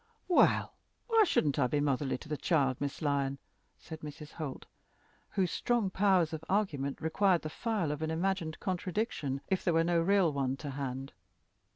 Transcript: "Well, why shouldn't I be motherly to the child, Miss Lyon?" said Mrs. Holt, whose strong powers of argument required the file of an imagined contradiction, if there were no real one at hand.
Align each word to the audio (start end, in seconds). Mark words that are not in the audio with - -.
"Well, 0.27 0.73
why 1.09 1.25
shouldn't 1.25 1.59
I 1.59 1.67
be 1.67 1.79
motherly 1.79 2.17
to 2.17 2.27
the 2.27 2.35
child, 2.35 2.81
Miss 2.81 3.03
Lyon?" 3.03 3.37
said 3.77 3.99
Mrs. 3.99 4.31
Holt, 4.31 4.65
whose 5.29 5.51
strong 5.51 5.91
powers 5.91 6.33
of 6.33 6.43
argument 6.49 6.99
required 6.99 7.43
the 7.43 7.49
file 7.51 7.91
of 7.91 8.01
an 8.01 8.09
imagined 8.09 8.59
contradiction, 8.59 9.41
if 9.49 9.63
there 9.63 9.75
were 9.75 9.83
no 9.83 10.01
real 10.01 10.33
one 10.33 10.53
at 10.59 10.71
hand. 10.73 11.13